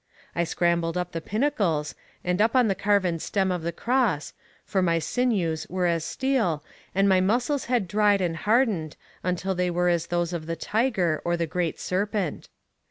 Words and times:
I 0.35 0.45
scrambled 0.45 0.97
up 0.97 1.11
the 1.11 1.21
pinnacles, 1.21 1.93
and 2.23 2.41
up 2.41 2.55
on 2.55 2.67
the 2.67 2.73
carven 2.73 3.19
stem 3.19 3.51
of 3.51 3.61
the 3.61 3.71
cross, 3.71 4.33
for 4.65 4.81
my 4.81 4.97
sinews 4.97 5.67
were 5.69 5.85
as 5.85 6.03
steel, 6.03 6.63
and 6.95 7.07
my 7.07 7.21
muscles 7.21 7.65
had 7.65 7.87
dried 7.87 8.19
and 8.19 8.35
hardened 8.35 8.97
until 9.23 9.53
they 9.53 9.69
were 9.69 9.89
as 9.89 10.07
those 10.07 10.33
of 10.33 10.47
the 10.47 10.55
tiger 10.55 11.21
or 11.23 11.37
the 11.37 11.45
great 11.45 11.79
serpent. 11.79 12.49